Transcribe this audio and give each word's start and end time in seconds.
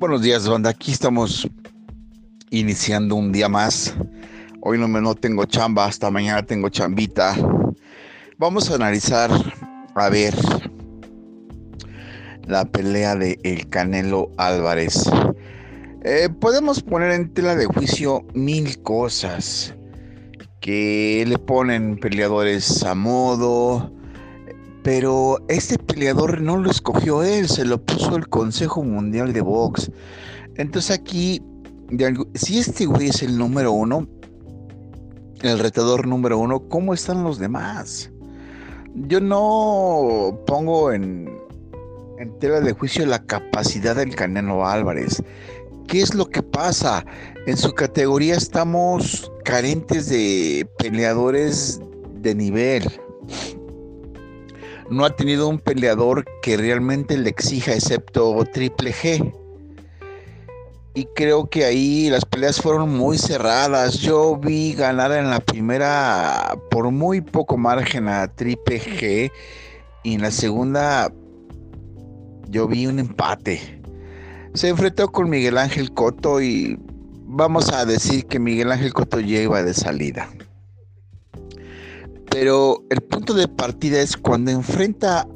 Buenos 0.00 0.22
días, 0.22 0.48
banda. 0.48 0.70
Aquí 0.70 0.92
estamos 0.92 1.46
iniciando 2.48 3.16
un 3.16 3.32
día 3.32 3.50
más. 3.50 3.94
Hoy 4.62 4.78
no, 4.78 4.88
no 4.88 5.14
tengo 5.14 5.44
chamba, 5.44 5.84
hasta 5.84 6.10
mañana 6.10 6.42
tengo 6.42 6.70
chambita. 6.70 7.36
Vamos 8.38 8.70
a 8.70 8.76
analizar, 8.76 9.30
a 9.94 10.08
ver, 10.08 10.34
la 12.46 12.64
pelea 12.64 13.14
de 13.14 13.38
El 13.42 13.68
Canelo 13.68 14.30
Álvarez. 14.38 15.04
Eh, 16.02 16.30
podemos 16.30 16.82
poner 16.82 17.10
en 17.10 17.34
tela 17.34 17.54
de 17.54 17.66
juicio 17.66 18.26
mil 18.32 18.80
cosas 18.80 19.74
que 20.60 21.26
le 21.28 21.36
ponen 21.36 21.98
peleadores 21.98 22.84
a 22.84 22.94
modo, 22.94 23.92
pero 24.82 25.38
este 25.48 25.78
peleador 25.78 26.40
no 26.40 26.56
lo 26.56 26.70
escogió 26.70 27.22
él, 27.22 27.48
se 27.48 27.64
lo 27.64 27.82
puso 27.84 28.16
el 28.16 28.28
Consejo 28.28 28.82
Mundial 28.82 29.32
de 29.32 29.40
Box. 29.42 29.90
Entonces 30.56 30.90
aquí, 30.98 31.42
si 32.34 32.58
este 32.58 32.86
güey 32.86 33.08
es 33.08 33.22
el 33.22 33.36
número 33.36 33.72
uno, 33.72 34.06
el 35.42 35.58
retador 35.58 36.06
número 36.06 36.38
uno, 36.38 36.60
¿cómo 36.68 36.94
están 36.94 37.24
los 37.24 37.38
demás? 37.38 38.10
Yo 38.94 39.20
no 39.20 40.38
pongo 40.46 40.92
en, 40.92 41.30
en 42.18 42.38
tela 42.38 42.60
de 42.60 42.72
juicio 42.72 43.06
la 43.06 43.24
capacidad 43.24 43.96
del 43.96 44.14
Canelo 44.14 44.66
Álvarez. 44.66 45.22
¿Qué 45.86 46.00
es 46.00 46.14
lo 46.14 46.26
que 46.26 46.42
pasa? 46.42 47.04
En 47.46 47.56
su 47.56 47.72
categoría 47.72 48.36
estamos 48.36 49.30
carentes 49.44 50.08
de 50.08 50.68
peleadores 50.78 51.80
de 52.20 52.34
nivel 52.34 52.84
no 54.90 55.04
ha 55.04 55.14
tenido 55.14 55.48
un 55.48 55.58
peleador 55.58 56.24
que 56.42 56.56
realmente 56.56 57.16
le 57.16 57.30
exija, 57.30 57.72
excepto 57.72 58.44
Triple 58.52 58.92
G. 58.92 59.34
Y 60.94 61.04
creo 61.14 61.48
que 61.48 61.64
ahí 61.64 62.10
las 62.10 62.24
peleas 62.24 62.60
fueron 62.60 62.90
muy 62.90 63.16
cerradas. 63.16 64.00
Yo 64.00 64.36
vi 64.36 64.74
ganar 64.74 65.12
en 65.12 65.30
la 65.30 65.38
primera 65.38 66.58
por 66.70 66.90
muy 66.90 67.20
poco 67.20 67.56
margen 67.56 68.08
a 68.08 68.26
Triple 68.34 68.80
G. 68.80 69.32
Y 70.02 70.14
en 70.14 70.22
la 70.22 70.32
segunda 70.32 71.12
yo 72.48 72.66
vi 72.66 72.88
un 72.88 72.98
empate. 72.98 73.80
Se 74.54 74.68
enfrentó 74.68 75.12
con 75.12 75.30
Miguel 75.30 75.58
Ángel 75.58 75.92
Coto 75.92 76.42
y 76.42 76.76
vamos 77.26 77.72
a 77.72 77.84
decir 77.84 78.26
que 78.26 78.40
Miguel 78.40 78.72
Ángel 78.72 78.92
Coto 78.92 79.20
ya 79.20 79.40
iba 79.40 79.62
de 79.62 79.72
salida. 79.72 80.28
Pero 82.30 82.84
el 82.90 83.00
punto 83.00 83.34
de 83.34 83.48
partida 83.48 84.00
es 84.00 84.16
cuando 84.16 84.50
enfrenta 84.50 85.26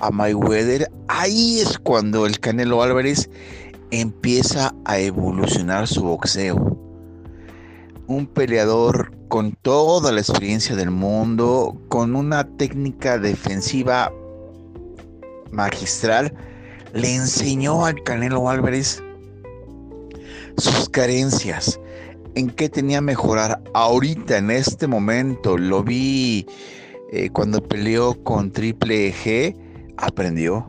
a 0.00 0.10
Mayweather, 0.10 0.90
ahí 1.08 1.60
es 1.60 1.78
cuando 1.78 2.26
el 2.26 2.38
Canelo 2.40 2.82
Álvarez 2.82 3.30
empieza 3.90 4.74
a 4.84 4.98
evolucionar 4.98 5.86
su 5.86 6.02
boxeo. 6.02 6.76
Un 8.08 8.26
peleador 8.26 9.12
con 9.28 9.52
toda 9.62 10.12
la 10.12 10.20
experiencia 10.20 10.76
del 10.76 10.90
mundo, 10.90 11.80
con 11.88 12.14
una 12.14 12.44
técnica 12.56 13.18
defensiva 13.18 14.12
magistral, 15.50 16.32
le 16.92 17.14
enseñó 17.14 17.86
al 17.86 18.02
Canelo 18.02 18.48
Álvarez 18.48 19.02
sus 20.56 20.88
carencias, 20.88 21.78
en 22.36 22.50
qué 22.50 22.68
tenía 22.68 23.00
mejorar. 23.00 23.60
Ahorita, 23.74 24.38
en 24.38 24.50
este 24.50 24.86
momento, 24.86 25.58
lo 25.58 25.82
vi 25.82 26.46
eh, 27.10 27.30
cuando 27.30 27.62
peleó 27.62 28.22
con 28.22 28.52
Triple 28.52 29.12
G, 29.12 29.56
aprendió. 29.96 30.68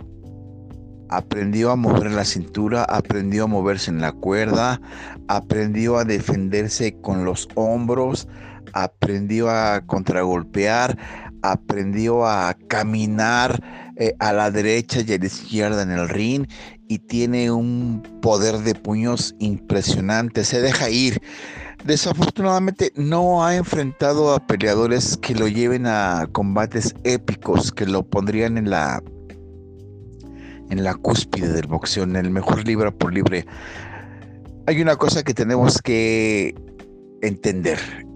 Aprendió 1.10 1.72
a 1.72 1.76
mover 1.76 2.12
la 2.12 2.26
cintura, 2.26 2.84
aprendió 2.84 3.46
a 3.46 3.48
moverse 3.48 3.92
en 3.92 4.02
la 4.02 4.12
cuerda, 4.12 4.82
aprendió 5.28 5.98
a 5.98 6.04
defenderse 6.04 7.00
con 7.00 7.24
los 7.24 7.48
hombros, 7.56 8.28
aprendió 8.74 9.50
a 9.50 9.82
contragolpear, 9.86 10.98
aprendió 11.52 12.26
a 12.26 12.56
caminar 12.68 13.94
eh, 13.98 14.14
a 14.20 14.34
la 14.34 14.52
derecha 14.52 15.02
y 15.06 15.14
a 15.14 15.18
la 15.18 15.26
izquierda 15.26 15.82
en 15.82 15.92
el 15.92 16.08
ring 16.10 16.48
y 16.88 17.00
tiene 17.00 17.52
un 17.52 18.02
poder 18.22 18.60
de 18.60 18.76
puños 18.76 19.36
impresionante, 19.40 20.44
se 20.44 20.62
deja 20.62 20.90
ir. 20.90 21.22
Desafortunadamente 21.84 22.92
no 22.96 23.46
ha 23.46 23.56
enfrentado 23.56 24.34
a 24.34 24.46
peleadores 24.46 25.18
que 25.18 25.36
lo 25.36 25.48
lleven 25.48 25.86
a 25.86 26.28
combates 26.32 26.96
épicos, 27.04 27.72
que 27.72 27.86
lo 27.86 28.04
pondrían 28.04 28.58
en 28.58 28.70
la 28.70 29.02
en 30.70 30.84
la 30.84 30.96
cúspide 30.96 31.54
del 31.54 31.68
boxeo, 31.68 32.04
en 32.04 32.16
el 32.16 32.30
mejor 32.30 32.68
libra 32.68 32.92
por 32.92 33.14
libre. 33.14 33.46
Hay 34.66 34.82
una 34.82 34.98
cosa 34.98 35.24
que 35.24 35.34
tenemos 35.34 35.82
que 35.82 36.54
entender. 37.22 38.07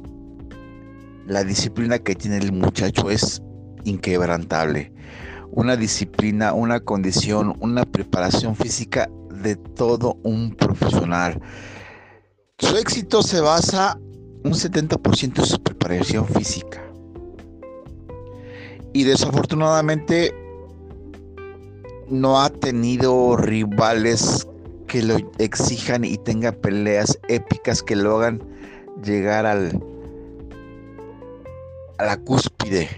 La 1.32 1.46
disciplina 1.46 1.98
que 1.98 2.14
tiene 2.14 2.40
el 2.40 2.52
muchacho 2.52 3.10
es 3.10 3.42
inquebrantable 3.86 4.92
una 5.52 5.78
disciplina, 5.78 6.52
una 6.52 6.82
condición, 6.82 7.56
una 7.62 7.86
preparación 7.86 8.54
física 8.54 9.10
de 9.42 9.56
todo 9.56 10.18
un 10.24 10.54
profesional. 10.54 11.42
Su 12.58 12.76
éxito 12.76 13.24
se 13.24 13.40
basa 13.40 13.98
un 14.44 14.52
70% 14.52 15.40
en 15.40 15.46
su 15.46 15.64
preparación 15.64 16.28
física. 16.28 16.82
Y 18.92 19.06
desafortunadamente 19.06 20.36
no 22.10 22.42
ha 22.42 22.50
tenido 22.50 23.38
rivales 23.38 24.46
que 24.88 25.02
lo 25.02 25.16
exijan 25.38 26.04
y 26.04 26.18
tenga 26.18 26.52
peleas 26.52 27.18
épicas 27.30 27.82
que 27.82 27.96
lo 27.96 28.18
hagan 28.18 28.44
llegar 29.02 29.46
al 29.46 29.82
a 32.02 32.06
la 32.06 32.18
cúspide 32.18 32.90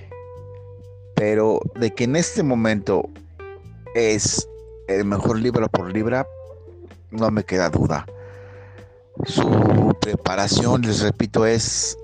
pero 1.16 1.60
de 1.80 1.94
que 1.94 2.06
en 2.06 2.16
este 2.16 2.44
momento 2.44 3.10
es 3.96 4.48
el 4.88 5.06
mejor 5.06 5.40
libra 5.40 5.68
por 5.68 5.92
libra, 5.92 6.28
no 7.12 7.30
me 7.32 7.44
queda 7.44 7.70
duda. 7.70 8.06
Su 9.26 9.96
preparación, 10.02 10.82
les 10.82 11.02
repito, 11.02 11.46
es 11.46 11.98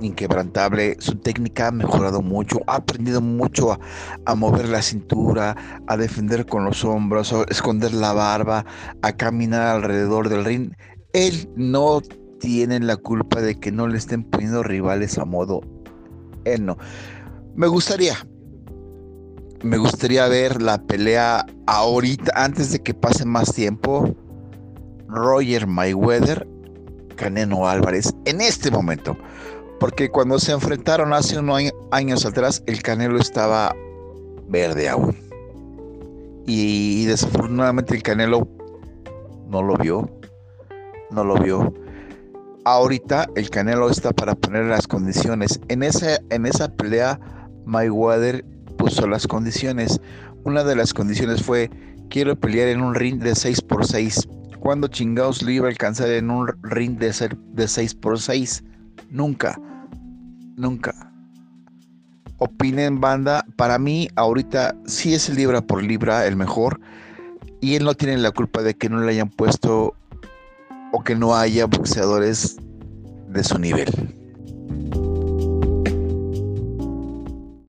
inquebrantable. 0.00 0.96
Su 1.00 1.16
técnica 1.16 1.66
ha 1.66 1.72
mejorado 1.72 2.22
mucho, 2.22 2.60
ha 2.68 2.76
aprendido 2.76 3.20
mucho 3.20 3.72
a, 3.72 3.80
a, 4.24 4.34
mover 4.34 4.68
la 4.68 4.80
cintura, 4.80 5.56
a 5.88 5.96
defender 5.96 6.46
con 6.46 6.64
los 6.64 6.84
hombros, 6.84 7.32
a 7.32 7.42
esconder 7.50 7.92
la 7.92 8.12
barba, 8.12 8.64
a 9.02 9.12
caminar 9.12 9.76
alrededor 9.76 10.28
del 10.28 10.44
ring. 10.44 10.72
Él 11.12 11.50
no 11.56 12.00
tiene 12.38 12.80
la 12.80 12.96
culpa 12.96 13.40
de 13.40 13.58
que 13.58 13.72
no 13.72 13.88
le 13.88 13.98
estén 13.98 14.24
poniendo 14.24 14.62
rivales 14.62 15.18
a 15.18 15.24
modo. 15.24 15.60
Él 16.44 16.64
no. 16.64 16.78
Me 17.54 17.66
gustaría, 17.66 18.14
me 19.62 19.76
gustaría 19.78 20.28
ver 20.28 20.62
la 20.62 20.80
pelea 20.82 21.44
ahorita, 21.66 22.32
antes 22.34 22.72
de 22.72 22.82
que 22.82 22.94
pase 22.94 23.24
más 23.24 23.52
tiempo. 23.52 24.14
Roger 25.08 25.66
Mayweather, 25.66 26.46
Canelo 27.16 27.66
Álvarez, 27.66 28.14
en 28.26 28.40
este 28.40 28.70
momento. 28.70 29.16
Porque 29.80 30.10
cuando 30.10 30.38
se 30.38 30.52
enfrentaron 30.52 31.12
hace 31.12 31.38
unos 31.38 31.62
años 31.90 32.26
atrás, 32.26 32.62
el 32.66 32.82
Canelo 32.82 33.18
estaba 33.18 33.74
verde 34.48 34.88
aún. 34.88 35.16
Y, 36.46 37.04
desafortunadamente 37.06 37.94
el 37.94 38.02
Canelo 38.02 38.48
no 39.48 39.62
lo 39.62 39.76
vio. 39.76 40.08
No 41.10 41.24
lo 41.24 41.36
vio. 41.36 41.72
Ahorita 42.70 43.26
el 43.34 43.48
Canelo 43.48 43.88
está 43.88 44.12
para 44.12 44.34
poner 44.34 44.66
las 44.66 44.86
condiciones. 44.86 45.58
En 45.68 45.82
esa, 45.82 46.20
en 46.28 46.44
esa 46.44 46.68
pelea 46.68 47.18
Mayweather 47.64 48.44
puso 48.76 49.06
las 49.06 49.26
condiciones. 49.26 50.02
Una 50.44 50.62
de 50.64 50.76
las 50.76 50.92
condiciones 50.92 51.42
fue, 51.42 51.70
quiero 52.10 52.38
pelear 52.38 52.68
en 52.68 52.82
un 52.82 52.94
ring 52.94 53.22
de 53.22 53.30
6x6. 53.30 54.58
¿Cuándo 54.60 54.88
chingados 54.88 55.40
lo 55.40 55.50
iba 55.50 55.66
a 55.66 55.70
alcanzar 55.70 56.10
en 56.10 56.30
un 56.30 56.48
ring 56.62 56.98
de, 56.98 57.10
ser, 57.14 57.38
de 57.38 57.64
6x6? 57.64 58.62
Nunca. 59.08 59.58
Nunca. 60.58 60.94
Opinen 62.36 63.00
banda, 63.00 63.46
para 63.56 63.78
mí 63.78 64.10
ahorita 64.14 64.76
sí 64.84 65.14
es 65.14 65.30
libra 65.30 65.62
por 65.62 65.82
libra 65.82 66.26
el 66.26 66.36
mejor. 66.36 66.78
Y 67.62 67.76
él 67.76 67.84
no 67.84 67.94
tiene 67.94 68.18
la 68.18 68.30
culpa 68.30 68.60
de 68.60 68.74
que 68.74 68.90
no 68.90 69.00
le 69.00 69.12
hayan 69.12 69.30
puesto 69.30 69.94
o 70.92 71.02
que 71.02 71.14
no 71.14 71.34
haya 71.34 71.66
boxeadores 71.66 72.56
de 73.28 73.44
su 73.44 73.58
nivel. 73.58 74.17